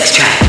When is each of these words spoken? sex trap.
sex 0.00 0.16
trap. 0.16 0.39